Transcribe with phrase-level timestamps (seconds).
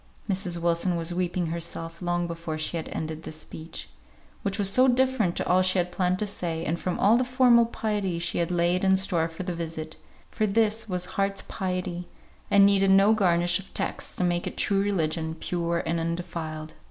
[0.27, 0.57] Mrs.
[0.59, 3.87] Wilson was weeping herself long before she had ended this speech,
[4.41, 7.23] which was so different to all she had planned to say, and from all the
[7.23, 9.97] formal piety she had laid in store for the visit;
[10.31, 12.07] for this was heart's piety,
[12.49, 16.73] and needed no garnish of texts to make it true religion, pure and undefiled.